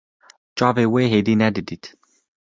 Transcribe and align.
Çavên 0.57 0.89
wê 0.93 1.03
êdî 1.17 1.35
nedîdît 1.41 1.85